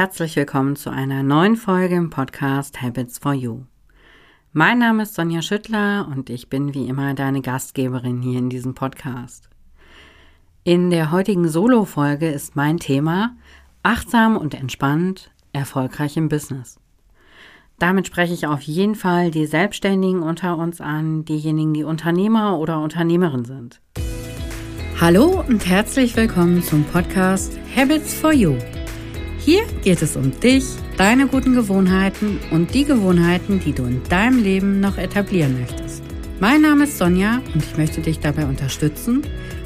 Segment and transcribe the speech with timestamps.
[0.00, 3.64] Herzlich willkommen zu einer neuen Folge im Podcast Habits for You.
[4.54, 8.72] Mein Name ist Sonja Schüttler und ich bin wie immer deine Gastgeberin hier in diesem
[8.72, 9.50] Podcast.
[10.64, 13.36] In der heutigen Solo-Folge ist mein Thema
[13.82, 16.80] achtsam und entspannt, erfolgreich im Business.
[17.78, 22.80] Damit spreche ich auf jeden Fall die Selbstständigen unter uns an, diejenigen, die Unternehmer oder
[22.80, 23.82] Unternehmerin sind.
[24.98, 28.56] Hallo und herzlich willkommen zum Podcast Habits for You.
[29.42, 30.64] Hier geht es um dich,
[30.98, 36.02] deine guten Gewohnheiten und die Gewohnheiten, die du in deinem Leben noch etablieren möchtest.
[36.40, 39.22] Mein Name ist Sonja und ich möchte dich dabei unterstützen,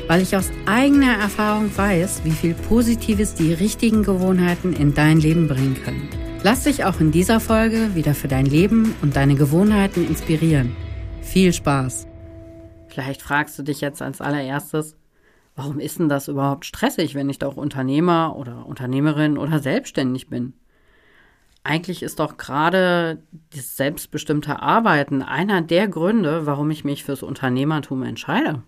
[0.07, 5.49] weil ich aus eigener Erfahrung weiß, wie viel Positives die richtigen Gewohnheiten in dein Leben
[5.49, 6.09] bringen können.
[6.45, 10.77] Lass dich auch in dieser Folge wieder für dein Leben und deine Gewohnheiten inspirieren.
[11.21, 12.07] Viel Spaß!
[12.87, 14.95] Vielleicht fragst du dich jetzt als allererstes,
[15.57, 20.55] Warum ist denn das überhaupt stressig, wenn ich doch Unternehmer oder Unternehmerin oder selbstständig bin?
[21.63, 23.23] Eigentlich ist doch gerade
[23.55, 28.63] das selbstbestimmte Arbeiten einer der Gründe, warum ich mich fürs Unternehmertum entscheide.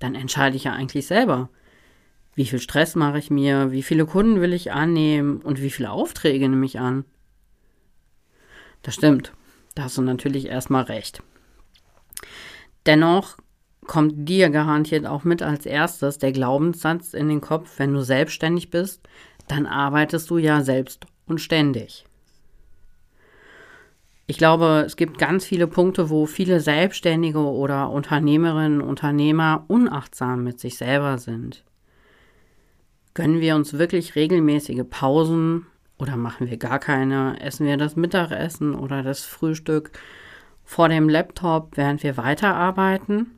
[0.00, 1.50] Dann entscheide ich ja eigentlich selber.
[2.34, 3.70] Wie viel Stress mache ich mir?
[3.70, 5.42] Wie viele Kunden will ich annehmen?
[5.42, 7.04] Und wie viele Aufträge nehme ich an?
[8.82, 9.34] Das stimmt.
[9.74, 11.22] Da hast du natürlich erstmal recht.
[12.86, 13.36] Dennoch
[13.90, 18.70] kommt dir garantiert auch mit als erstes der Glaubenssatz in den Kopf, wenn du selbstständig
[18.70, 19.00] bist,
[19.48, 22.06] dann arbeitest du ja selbst und ständig.
[24.28, 30.60] Ich glaube, es gibt ganz viele Punkte, wo viele Selbstständige oder Unternehmerinnen, Unternehmer unachtsam mit
[30.60, 31.64] sich selber sind.
[33.14, 35.66] Gönnen wir uns wirklich regelmäßige Pausen
[35.98, 37.40] oder machen wir gar keine?
[37.40, 39.90] Essen wir das Mittagessen oder das Frühstück
[40.62, 43.32] vor dem Laptop, während wir weiterarbeiten?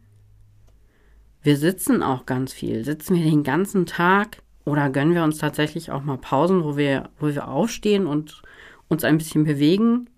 [1.43, 2.85] Wir sitzen auch ganz viel.
[2.85, 7.11] Sitzen wir den ganzen Tag oder gönnen wir uns tatsächlich auch mal Pausen, wo wir,
[7.19, 8.43] wo wir aufstehen und
[8.89, 10.09] uns ein bisschen bewegen?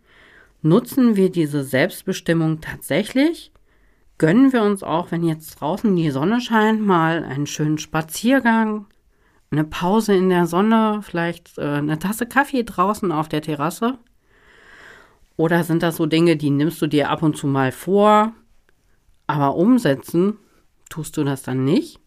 [0.61, 3.53] Nutzen wir diese Selbstbestimmung tatsächlich?
[4.19, 8.87] Gönnen wir uns auch, wenn jetzt draußen die Sonne scheint, mal einen schönen Spaziergang,
[9.51, 13.99] eine Pause in der Sonne, vielleicht äh, eine Tasse Kaffee draußen auf der Terrasse?
[15.37, 18.33] Oder sind das so Dinge, die nimmst du dir ab und zu mal vor,
[19.27, 20.39] aber umsetzen
[20.95, 21.99] Tust du das dann nicht?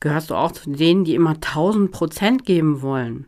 [0.00, 3.24] Gehörst du auch zu denen, die immer 1000 Prozent geben wollen?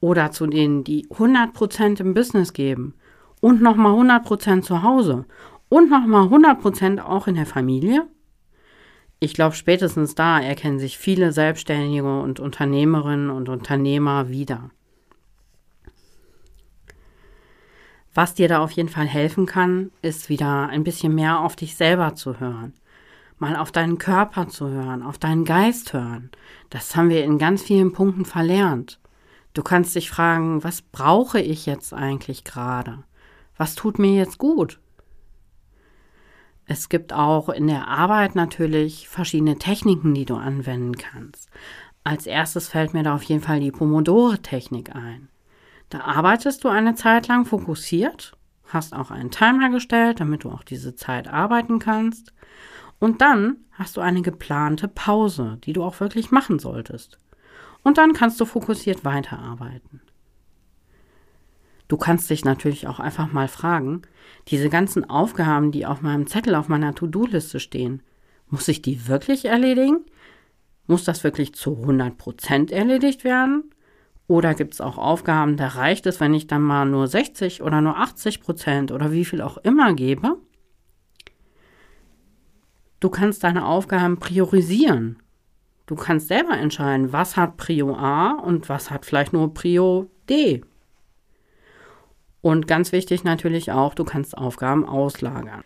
[0.00, 2.94] Oder zu denen, die 100 Prozent im Business geben
[3.42, 5.26] und nochmal 100 Prozent zu Hause
[5.68, 8.06] und nochmal 100 Prozent auch in der Familie?
[9.20, 14.70] Ich glaube, spätestens da erkennen sich viele Selbstständige und Unternehmerinnen und Unternehmer wieder.
[18.14, 21.76] Was dir da auf jeden Fall helfen kann, ist wieder ein bisschen mehr auf dich
[21.76, 22.72] selber zu hören
[23.40, 26.30] mal auf deinen Körper zu hören, auf deinen Geist hören.
[26.70, 28.98] Das haben wir in ganz vielen Punkten verlernt.
[29.54, 33.04] Du kannst dich fragen, was brauche ich jetzt eigentlich gerade?
[33.56, 34.78] Was tut mir jetzt gut?
[36.66, 41.48] Es gibt auch in der Arbeit natürlich verschiedene Techniken, die du anwenden kannst.
[42.04, 45.28] Als erstes fällt mir da auf jeden Fall die Pomodore-Technik ein.
[45.88, 50.62] Da arbeitest du eine Zeit lang fokussiert, hast auch einen Timer gestellt, damit du auch
[50.62, 52.34] diese Zeit arbeiten kannst.
[53.00, 57.18] Und dann hast du eine geplante Pause, die du auch wirklich machen solltest.
[57.82, 60.00] Und dann kannst du fokussiert weiterarbeiten.
[61.86, 64.02] Du kannst dich natürlich auch einfach mal fragen,
[64.48, 68.02] diese ganzen Aufgaben, die auf meinem Zettel auf meiner To-Do-Liste stehen,
[68.50, 70.04] muss ich die wirklich erledigen?
[70.86, 73.70] Muss das wirklich zu 100 Prozent erledigt werden?
[74.26, 77.80] Oder gibt es auch Aufgaben, da reicht es, wenn ich dann mal nur 60 oder
[77.80, 80.36] nur 80 Prozent oder wie viel auch immer gebe?
[83.00, 85.18] Du kannst deine Aufgaben priorisieren.
[85.86, 90.62] Du kannst selber entscheiden, was hat Prio A und was hat vielleicht nur Prio D.
[92.40, 95.64] Und ganz wichtig natürlich auch, du kannst Aufgaben auslagern.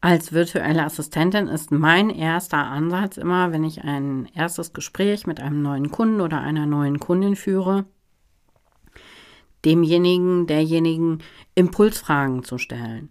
[0.00, 5.62] Als virtuelle Assistentin ist mein erster Ansatz immer, wenn ich ein erstes Gespräch mit einem
[5.62, 7.86] neuen Kunden oder einer neuen Kundin führe,
[9.64, 11.18] demjenigen, derjenigen
[11.56, 13.10] Impulsfragen zu stellen.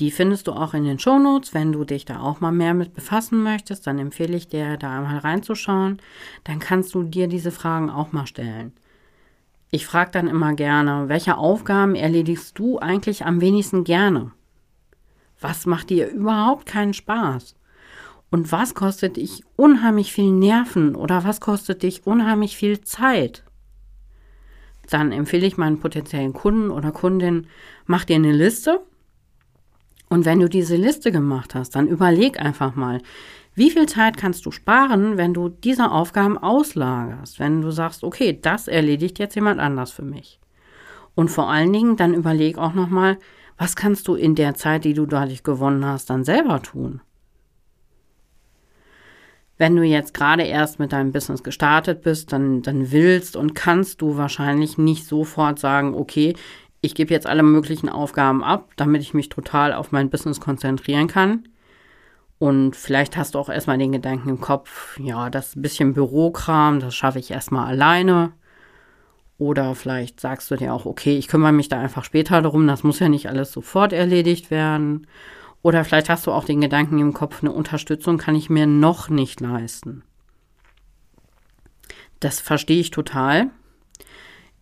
[0.00, 1.54] Die findest du auch in den Shownotes.
[1.54, 4.98] Wenn du dich da auch mal mehr mit befassen möchtest, dann empfehle ich dir, da
[4.98, 5.98] einmal reinzuschauen.
[6.42, 8.72] Dann kannst du dir diese Fragen auch mal stellen.
[9.70, 14.32] Ich frage dann immer gerne, welche Aufgaben erledigst du eigentlich am wenigsten gerne?
[15.40, 17.56] Was macht dir überhaupt keinen Spaß?
[18.30, 23.44] Und was kostet dich unheimlich viel Nerven oder was kostet dich unheimlich viel Zeit?
[24.90, 27.46] Dann empfehle ich meinen potenziellen Kunden oder Kundin,
[27.86, 28.80] mach dir eine Liste
[30.08, 33.00] und wenn du diese Liste gemacht hast, dann überleg einfach mal,
[33.56, 37.38] Wie viel Zeit kannst du sparen, wenn du diese Aufgaben auslagerst?
[37.38, 40.40] Wenn du sagst, okay, das erledigt jetzt jemand anders für mich.
[41.14, 43.16] Und vor allen Dingen dann überleg auch nochmal,
[43.56, 47.00] was kannst du in der Zeit, die du dadurch gewonnen hast, dann selber tun?
[49.56, 54.02] Wenn du jetzt gerade erst mit deinem Business gestartet bist, dann, dann willst und kannst
[54.02, 56.34] du wahrscheinlich nicht sofort sagen, okay,
[56.84, 61.08] ich gebe jetzt alle möglichen Aufgaben ab, damit ich mich total auf mein Business konzentrieren
[61.08, 61.48] kann.
[62.38, 66.94] Und vielleicht hast du auch erstmal den Gedanken im Kopf, ja, das bisschen Bürokram, das
[66.94, 68.32] schaffe ich erstmal alleine.
[69.38, 72.82] Oder vielleicht sagst du dir auch, okay, ich kümmere mich da einfach später darum, das
[72.82, 75.06] muss ja nicht alles sofort erledigt werden.
[75.62, 79.08] Oder vielleicht hast du auch den Gedanken im Kopf, eine Unterstützung kann ich mir noch
[79.08, 80.02] nicht leisten.
[82.20, 83.50] Das verstehe ich total.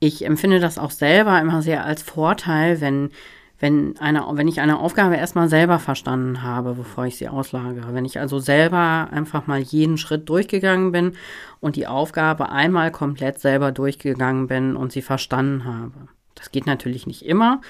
[0.04, 3.10] Ich empfinde das auch selber immer sehr als Vorteil, wenn
[3.60, 7.94] wenn, eine, wenn ich eine Aufgabe erstmal selber verstanden habe, bevor ich sie auslagere.
[7.94, 11.12] Wenn ich also selber einfach mal jeden Schritt durchgegangen bin
[11.60, 16.08] und die Aufgabe einmal komplett selber durchgegangen bin und sie verstanden habe.
[16.34, 17.60] Das geht natürlich nicht immer,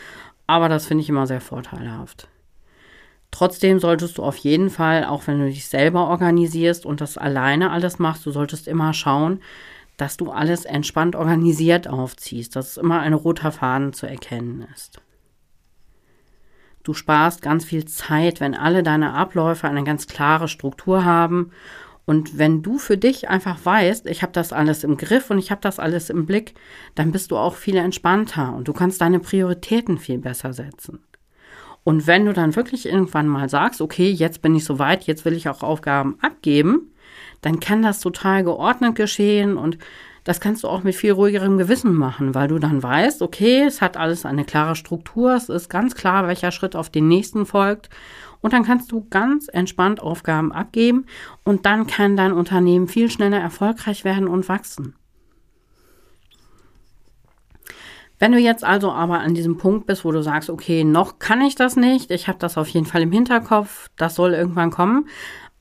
[0.46, 2.28] aber das finde ich immer sehr vorteilhaft.
[3.30, 7.70] Trotzdem solltest du auf jeden Fall, auch wenn du dich selber organisierst und das alleine
[7.70, 9.40] alles machst, du solltest immer schauen,
[10.02, 15.00] dass du alles entspannt organisiert aufziehst, dass es immer ein roter Faden zu erkennen ist.
[16.82, 21.52] Du sparst ganz viel Zeit, wenn alle deine Abläufe eine ganz klare Struktur haben.
[22.04, 25.52] Und wenn du für dich einfach weißt, ich habe das alles im Griff und ich
[25.52, 26.54] habe das alles im Blick,
[26.96, 30.98] dann bist du auch viel entspannter und du kannst deine Prioritäten viel besser setzen.
[31.84, 35.34] Und wenn du dann wirklich irgendwann mal sagst, okay, jetzt bin ich soweit, jetzt will
[35.34, 36.91] ich auch Aufgaben abgeben,
[37.42, 39.78] dann kann das total geordnet geschehen und
[40.24, 43.80] das kannst du auch mit viel ruhigerem Gewissen machen, weil du dann weißt, okay, es
[43.80, 47.90] hat alles eine klare Struktur, es ist ganz klar, welcher Schritt auf den nächsten folgt.
[48.40, 51.06] Und dann kannst du ganz entspannt Aufgaben abgeben
[51.44, 54.94] und dann kann dein Unternehmen viel schneller erfolgreich werden und wachsen.
[58.18, 61.40] Wenn du jetzt also aber an diesem Punkt bist, wo du sagst, okay, noch kann
[61.40, 65.08] ich das nicht, ich habe das auf jeden Fall im Hinterkopf, das soll irgendwann kommen,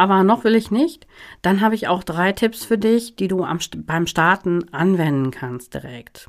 [0.01, 1.05] aber noch will ich nicht,
[1.43, 5.75] dann habe ich auch drei Tipps für dich, die du am, beim Starten anwenden kannst
[5.75, 6.27] direkt,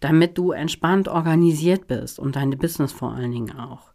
[0.00, 3.92] damit du entspannt organisiert bist und deine Business vor allen Dingen auch.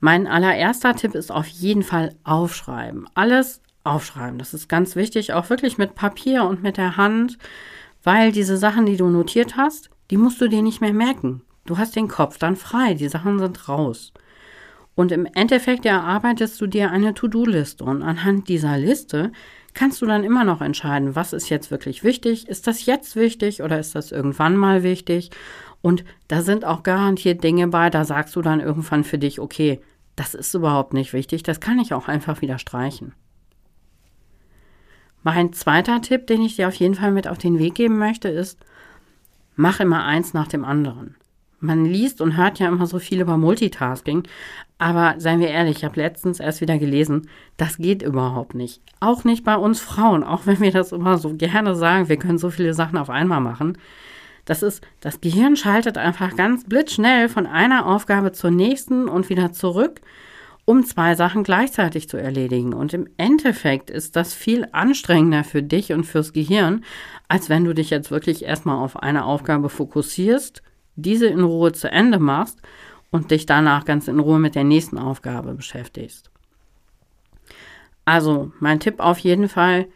[0.00, 3.10] Mein allererster Tipp ist auf jeden Fall aufschreiben.
[3.12, 4.38] Alles aufschreiben.
[4.38, 7.36] Das ist ganz wichtig, auch wirklich mit Papier und mit der Hand,
[8.02, 11.42] weil diese Sachen, die du notiert hast, die musst du dir nicht mehr merken.
[11.66, 14.14] Du hast den Kopf dann frei, die Sachen sind raus.
[14.96, 19.30] Und im Endeffekt erarbeitest du dir eine To-Do-Liste und anhand dieser Liste
[19.74, 23.62] kannst du dann immer noch entscheiden, was ist jetzt wirklich wichtig, ist das jetzt wichtig
[23.62, 25.30] oder ist das irgendwann mal wichtig?
[25.82, 29.82] Und da sind auch garantiert Dinge bei, da sagst du dann irgendwann für dich, okay,
[30.16, 33.12] das ist überhaupt nicht wichtig, das kann ich auch einfach wieder streichen.
[35.22, 38.30] Mein zweiter Tipp, den ich dir auf jeden Fall mit auf den Weg geben möchte,
[38.30, 38.64] ist,
[39.56, 41.16] mach immer eins nach dem anderen.
[41.58, 44.24] Man liest und hört ja immer so viel über Multitasking,
[44.78, 48.82] aber seien wir ehrlich, ich habe letztens erst wieder gelesen, das geht überhaupt nicht.
[49.00, 52.38] Auch nicht bei uns Frauen, auch wenn wir das immer so gerne sagen, wir können
[52.38, 53.78] so viele Sachen auf einmal machen.
[54.44, 59.52] Das ist, das Gehirn schaltet einfach ganz blitzschnell von einer Aufgabe zur nächsten und wieder
[59.52, 60.00] zurück,
[60.66, 62.74] um zwei Sachen gleichzeitig zu erledigen.
[62.74, 66.84] Und im Endeffekt ist das viel anstrengender für dich und fürs Gehirn,
[67.28, 70.62] als wenn du dich jetzt wirklich erstmal auf eine Aufgabe fokussierst,
[70.96, 72.60] diese in Ruhe zu Ende machst
[73.10, 76.30] und dich danach ganz in Ruhe mit der nächsten Aufgabe beschäftigst.
[78.04, 79.88] Also, mein Tipp auf jeden Fall,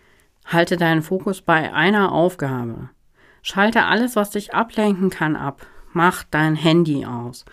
[0.45, 2.91] halte deinen Fokus bei einer Aufgabe.
[3.43, 5.67] Schalte alles, was dich ablenken kann, ab.
[5.93, 7.45] Mach dein Handy aus.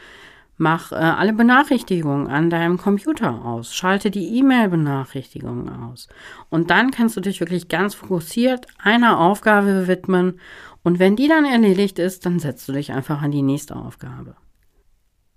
[0.58, 3.76] Mach äh, alle Benachrichtigungen an deinem Computer aus.
[3.76, 6.08] Schalte die E-Mail-Benachrichtigungen aus.
[6.50, 10.40] Und dann kannst du dich wirklich ganz fokussiert einer Aufgabe widmen.
[10.88, 14.38] Und wenn die dann erledigt ist, dann setzt du dich einfach an die nächste Aufgabe.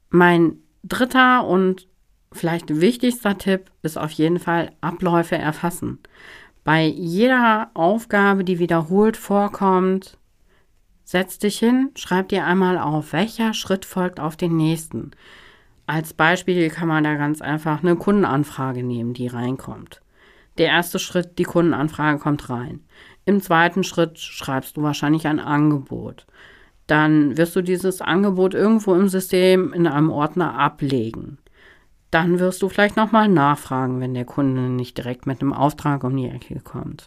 [0.08, 1.88] Mein dritter und
[2.30, 5.98] vielleicht wichtigster Tipp ist auf jeden Fall Abläufe erfassen.
[6.62, 10.18] Bei jeder Aufgabe, die wiederholt vorkommt,
[11.02, 15.10] setz dich hin, schreib dir einmal auf, welcher Schritt folgt auf den nächsten.
[15.84, 20.00] Als Beispiel kann man da ganz einfach eine Kundenanfrage nehmen, die reinkommt.
[20.58, 22.84] Der erste Schritt, die Kundenanfrage kommt rein.
[23.24, 26.26] Im zweiten Schritt schreibst du wahrscheinlich ein Angebot
[26.90, 31.38] dann wirst du dieses Angebot irgendwo im System in einem Ordner ablegen.
[32.10, 36.16] Dann wirst du vielleicht nochmal nachfragen, wenn der Kunde nicht direkt mit einem Auftrag um
[36.16, 37.06] die Ecke kommt.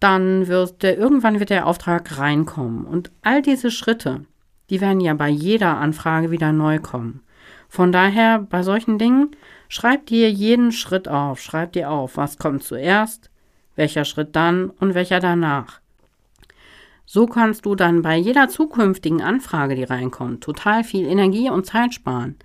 [0.00, 2.84] Dann wird der, irgendwann wird der Auftrag reinkommen.
[2.84, 4.26] Und all diese Schritte,
[4.68, 7.22] die werden ja bei jeder Anfrage wieder neu kommen.
[7.70, 9.34] Von daher, bei solchen Dingen,
[9.72, 13.29] Schreib dir jeden Schritt auf, schreib dir auf, was kommt zuerst,
[13.80, 15.80] welcher Schritt dann und welcher danach.
[17.06, 21.94] So kannst du dann bei jeder zukünftigen Anfrage, die reinkommt, total viel Energie und Zeit
[21.94, 22.36] sparen.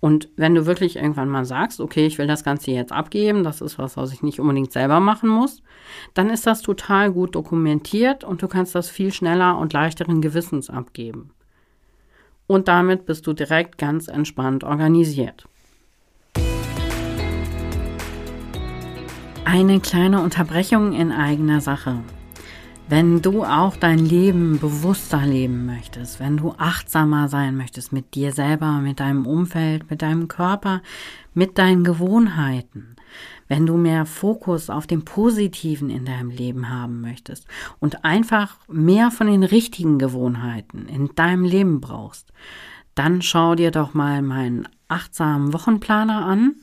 [0.00, 3.62] Und wenn du wirklich irgendwann mal sagst, okay, ich will das Ganze jetzt abgeben, das
[3.62, 5.62] ist was, was ich nicht unbedingt selber machen muss,
[6.12, 10.68] dann ist das total gut dokumentiert und du kannst das viel schneller und leichteren Gewissens
[10.68, 11.30] abgeben.
[12.46, 15.46] Und damit bist du direkt ganz entspannt organisiert.
[19.44, 22.00] Eine kleine Unterbrechung in eigener Sache.
[22.88, 28.32] Wenn du auch dein Leben bewusster leben möchtest, wenn du achtsamer sein möchtest mit dir
[28.32, 30.82] selber, mit deinem Umfeld, mit deinem Körper,
[31.34, 32.96] mit deinen Gewohnheiten,
[33.46, 37.46] wenn du mehr Fokus auf dem Positiven in deinem Leben haben möchtest
[37.80, 42.32] und einfach mehr von den richtigen Gewohnheiten in deinem Leben brauchst,
[42.94, 46.56] dann schau dir doch mal meinen achtsamen Wochenplaner an.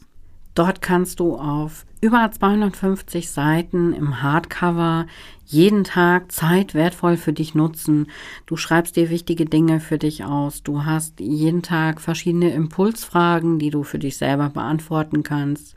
[0.53, 5.05] Dort kannst du auf über 250 Seiten im Hardcover
[5.45, 8.07] jeden Tag Zeit wertvoll für dich nutzen.
[8.47, 10.63] Du schreibst dir wichtige Dinge für dich aus.
[10.63, 15.75] Du hast jeden Tag verschiedene Impulsfragen, die du für dich selber beantworten kannst.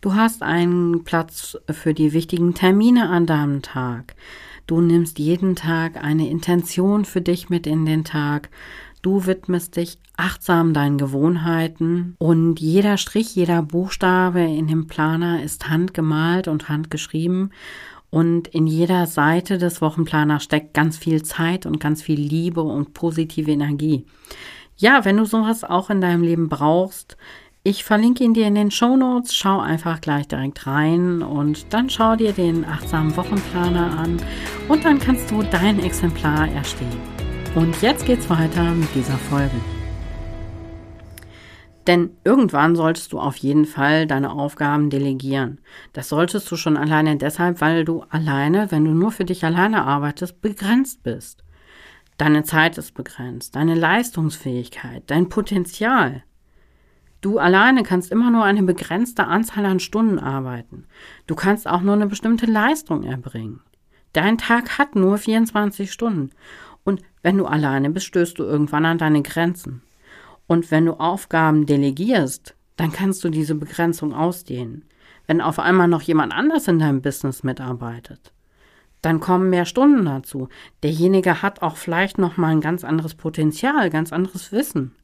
[0.00, 4.14] Du hast einen Platz für die wichtigen Termine an deinem Tag.
[4.66, 8.50] Du nimmst jeden Tag eine Intention für dich mit in den Tag.
[9.02, 15.68] Du widmest dich achtsam deinen Gewohnheiten und jeder Strich, jeder Buchstabe in dem Planer ist
[15.68, 17.52] handgemalt und handgeschrieben
[18.10, 22.94] und in jeder Seite des Wochenplaners steckt ganz viel Zeit und ganz viel Liebe und
[22.94, 24.06] positive Energie.
[24.76, 27.16] Ja, wenn du sowas auch in deinem Leben brauchst,
[27.64, 29.34] ich verlinke ihn dir in den Show Notes.
[29.34, 34.16] Schau einfach gleich direkt rein und dann schau dir den achtsamen Wochenplaner an
[34.68, 37.17] und dann kannst du dein Exemplar erstellen.
[37.54, 39.56] Und jetzt geht's weiter mit dieser Folge.
[41.86, 45.58] Denn irgendwann solltest du auf jeden Fall deine Aufgaben delegieren.
[45.94, 49.84] Das solltest du schon alleine deshalb, weil du alleine, wenn du nur für dich alleine
[49.84, 51.44] arbeitest, begrenzt bist.
[52.18, 56.24] Deine Zeit ist begrenzt, deine Leistungsfähigkeit, dein Potenzial.
[57.20, 60.84] Du alleine kannst immer nur eine begrenzte Anzahl an Stunden arbeiten.
[61.26, 63.60] Du kannst auch nur eine bestimmte Leistung erbringen.
[64.12, 66.67] Dein Tag hat nur 24 Stunden und
[67.22, 69.82] wenn du alleine bist, stößt du irgendwann an deine Grenzen.
[70.46, 74.84] Und wenn du Aufgaben delegierst, dann kannst du diese Begrenzung ausdehnen.
[75.26, 78.32] Wenn auf einmal noch jemand anders in deinem Business mitarbeitet,
[79.02, 80.48] dann kommen mehr Stunden dazu.
[80.82, 84.94] Derjenige hat auch vielleicht noch mal ein ganz anderes Potenzial, ganz anderes Wissen.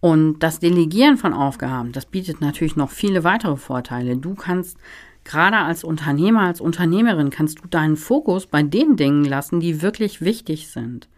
[0.00, 4.16] Und das Delegieren von Aufgaben, das bietet natürlich noch viele weitere Vorteile.
[4.16, 4.78] Du kannst
[5.24, 10.20] Gerade als Unternehmer, als Unternehmerin kannst du deinen Fokus bei den Dingen lassen, die wirklich
[10.20, 11.08] wichtig sind.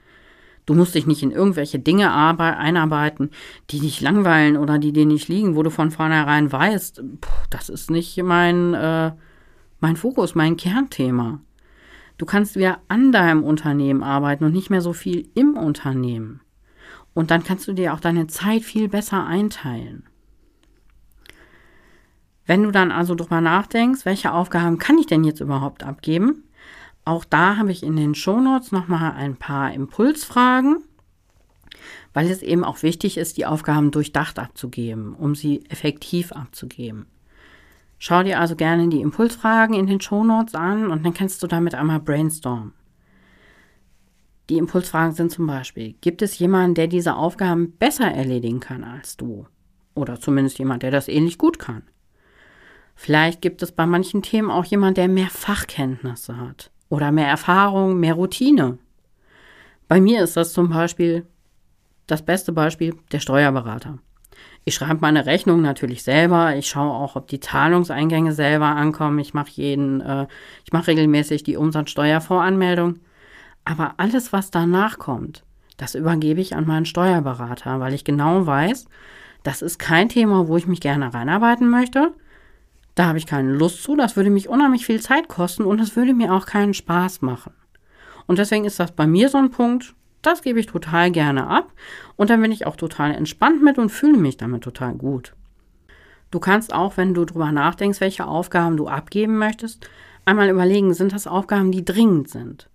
[0.64, 3.30] Du musst dich nicht in irgendwelche Dinge einarbeiten,
[3.70, 7.02] die dich langweilen oder die dir nicht liegen, wo du von vornherein weißt,
[7.50, 9.12] das ist nicht mein, äh,
[9.80, 11.40] mein Fokus, mein Kernthema.
[12.16, 16.40] Du kannst wieder an deinem Unternehmen arbeiten und nicht mehr so viel im Unternehmen.
[17.14, 20.04] Und dann kannst du dir auch deine Zeit viel besser einteilen.
[22.46, 26.44] Wenn du dann also drüber nachdenkst, welche Aufgaben kann ich denn jetzt überhaupt abgeben?
[27.04, 30.84] Auch da habe ich in den Shownotes nochmal ein paar Impulsfragen,
[32.14, 37.06] weil es eben auch wichtig ist, die Aufgaben durchdacht abzugeben, um sie effektiv abzugeben.
[37.98, 41.74] Schau dir also gerne die Impulsfragen in den Shownotes an und dann kannst du damit
[41.74, 42.72] einmal brainstormen.
[44.50, 49.16] Die Impulsfragen sind zum Beispiel, gibt es jemanden, der diese Aufgaben besser erledigen kann als
[49.16, 49.46] du?
[49.94, 51.84] Oder zumindest jemand, der das ähnlich gut kann?
[53.02, 57.98] Vielleicht gibt es bei manchen Themen auch jemand, der mehr Fachkenntnisse hat oder mehr Erfahrung,
[57.98, 58.78] mehr Routine.
[59.88, 61.26] Bei mir ist das zum Beispiel
[62.06, 63.98] das beste Beispiel der Steuerberater.
[64.64, 66.54] Ich schreibe meine Rechnung natürlich selber.
[66.54, 69.18] Ich schaue auch, ob die Zahlungseingänge selber ankommen.
[69.18, 70.28] Ich mache jeden, äh,
[70.64, 73.00] ich mache regelmäßig die Umsatzsteuervoranmeldung.
[73.64, 75.42] Aber alles, was danach kommt,
[75.76, 78.86] das übergebe ich an meinen Steuerberater, weil ich genau weiß,
[79.42, 82.12] das ist kein Thema, wo ich mich gerne reinarbeiten möchte.
[82.94, 85.96] Da habe ich keine Lust zu, das würde mich unheimlich viel Zeit kosten und es
[85.96, 87.54] würde mir auch keinen Spaß machen.
[88.26, 91.72] Und deswegen ist das bei mir so ein Punkt, das gebe ich total gerne ab
[92.16, 95.34] und dann bin ich auch total entspannt mit und fühle mich damit total gut.
[96.30, 99.88] Du kannst auch, wenn du drüber nachdenkst, welche Aufgaben du abgeben möchtest,
[100.24, 102.68] einmal überlegen, sind das Aufgaben, die dringend sind?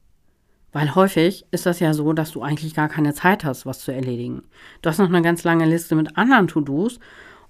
[0.74, 3.92] Weil häufig ist das ja so, dass du eigentlich gar keine Zeit hast, was zu
[3.92, 4.44] erledigen.
[4.82, 7.00] Du hast noch eine ganz lange Liste mit anderen To-Dos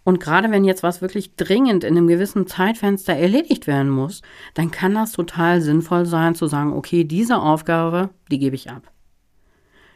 [0.07, 4.21] und gerade wenn jetzt was wirklich dringend in einem gewissen Zeitfenster erledigt werden muss,
[4.53, 8.83] dann kann das total sinnvoll sein zu sagen, okay, diese Aufgabe, die gebe ich ab.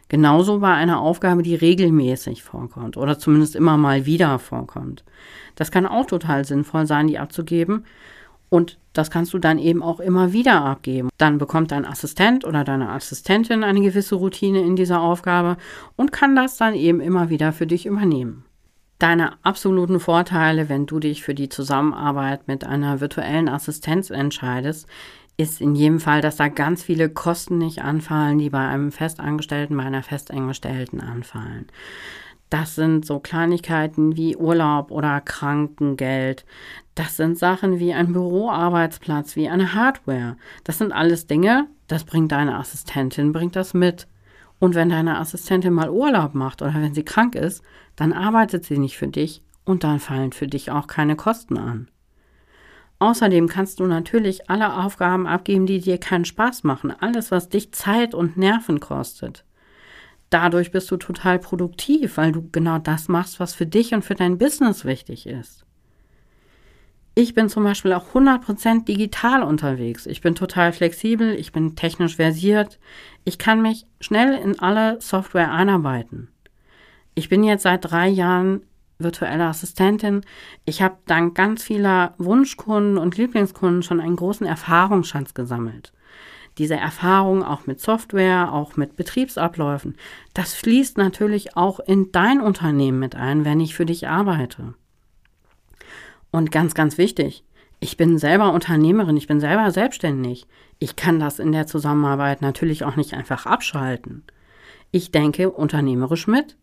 [0.09, 5.05] Genauso bei einer Aufgabe, die regelmäßig vorkommt oder zumindest immer mal wieder vorkommt.
[5.55, 7.85] Das kann auch total sinnvoll sein, die abzugeben.
[8.49, 11.07] Und das kannst du dann eben auch immer wieder abgeben.
[11.19, 15.55] Dann bekommt dein Assistent oder deine Assistentin eine gewisse Routine in dieser Aufgabe
[15.95, 18.43] und kann das dann eben immer wieder für dich übernehmen.
[19.01, 24.87] Deine absoluten Vorteile, wenn du dich für die Zusammenarbeit mit einer virtuellen Assistenz entscheidest,
[25.37, 29.75] ist in jedem Fall, dass da ganz viele Kosten nicht anfallen, die bei einem Festangestellten,
[29.75, 31.65] bei einer Festangestellten anfallen.
[32.51, 36.45] Das sind so Kleinigkeiten wie Urlaub oder Krankengeld.
[36.93, 40.37] Das sind Sachen wie ein Büroarbeitsplatz, wie eine Hardware.
[40.63, 44.05] Das sind alles Dinge, das bringt deine Assistentin, bringt das mit.
[44.61, 47.63] Und wenn deine Assistentin mal Urlaub macht oder wenn sie krank ist,
[47.95, 51.89] dann arbeitet sie nicht für dich und dann fallen für dich auch keine Kosten an.
[52.99, 56.91] Außerdem kannst du natürlich alle Aufgaben abgeben, die dir keinen Spaß machen.
[56.91, 59.45] Alles, was dich Zeit und Nerven kostet.
[60.29, 64.13] Dadurch bist du total produktiv, weil du genau das machst, was für dich und für
[64.13, 65.65] dein Business wichtig ist.
[67.13, 70.05] Ich bin zum Beispiel auch 100% digital unterwegs.
[70.05, 72.79] Ich bin total flexibel, ich bin technisch versiert.
[73.25, 76.29] Ich kann mich schnell in alle Software einarbeiten.
[77.13, 78.61] Ich bin jetzt seit drei Jahren
[78.97, 80.21] virtuelle Assistentin.
[80.63, 85.91] Ich habe dank ganz vieler Wunschkunden und Lieblingskunden schon einen großen Erfahrungsschatz gesammelt.
[86.57, 89.95] Diese Erfahrung auch mit Software, auch mit Betriebsabläufen,
[90.33, 94.75] das fließt natürlich auch in dein Unternehmen mit ein, wenn ich für dich arbeite.
[96.31, 97.43] Und ganz, ganz wichtig,
[97.79, 100.47] ich bin selber Unternehmerin, ich bin selber selbstständig.
[100.79, 104.23] Ich kann das in der Zusammenarbeit natürlich auch nicht einfach abschalten.
[104.91, 106.57] Ich denke unternehmerisch mit.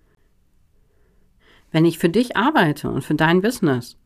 [1.73, 3.99] Wenn ich für dich arbeite und für dein Business,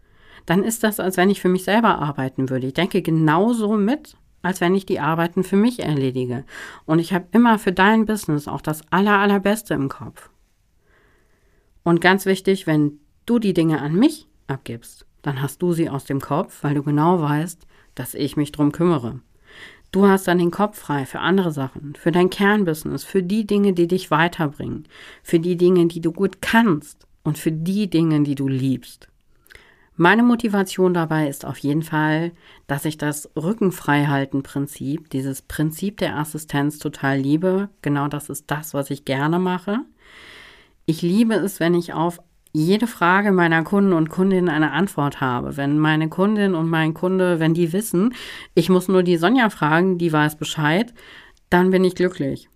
[0.47, 2.69] dann ist das, als wenn ich für mich selber arbeiten würde.
[2.69, 6.45] Ich denke genauso mit, als wenn ich die Arbeiten für mich erledige.
[6.87, 10.31] Und ich habe immer für dein Business auch das Aller, Allerbeste im Kopf.
[11.85, 16.05] Und ganz wichtig, wenn du die Dinge an mich abgibst, dann hast du sie aus
[16.05, 19.21] dem Kopf, weil du genau weißt, dass ich mich drum kümmere.
[19.93, 23.75] Du hast dann den Kopf frei für andere Sachen, für dein Kernbusiness, für die Dinge,
[23.75, 24.89] die dich weiterbringen,
[25.23, 29.09] für die Dinge, die du gut kannst und für die Dinge, die du liebst.
[29.97, 32.33] Meine Motivation dabei ist auf jeden Fall,
[32.67, 37.69] dass ich das Rückenfreihalten-Prinzip, dieses Prinzip der Assistenz total liebe.
[37.83, 39.81] Genau das ist das, was ich gerne mache.
[40.87, 42.21] Ich liebe es, wenn ich auf
[42.53, 45.57] jede Frage meiner Kunden und Kundinnen eine Antwort habe.
[45.57, 48.15] Wenn meine Kundin und mein Kunde, wenn die wissen,
[48.55, 50.93] ich muss nur die Sonja fragen, die weiß Bescheid,
[51.49, 52.49] dann bin ich glücklich.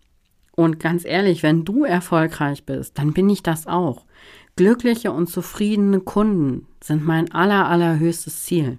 [0.54, 4.04] Und ganz ehrlich, wenn du erfolgreich bist, dann bin ich das auch.
[4.56, 8.78] Glückliche und zufriedene Kunden sind mein aller, allerhöchstes Ziel.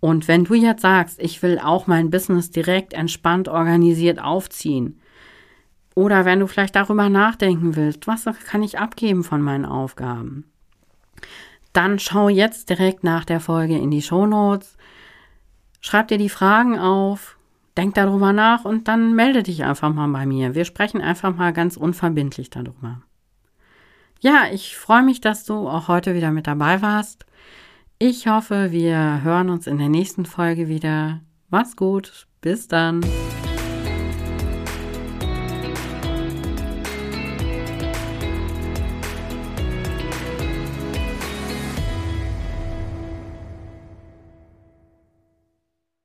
[0.00, 5.00] Und wenn du jetzt sagst, ich will auch mein Business direkt entspannt organisiert aufziehen,
[5.94, 10.44] oder wenn du vielleicht darüber nachdenken willst, was kann ich abgeben von meinen Aufgaben,
[11.72, 14.76] dann schau jetzt direkt nach der Folge in die Show Notes,
[15.80, 17.36] schreib dir die Fragen auf,
[17.76, 20.54] denk darüber nach und dann melde dich einfach mal bei mir.
[20.54, 23.02] Wir sprechen einfach mal ganz unverbindlich darüber.
[24.20, 27.26] Ja, ich freue mich, dass du auch heute wieder mit dabei warst.
[27.98, 31.20] Ich hoffe, wir hören uns in der nächsten Folge wieder.
[31.50, 32.26] Mach's gut.
[32.40, 33.00] Bis dann.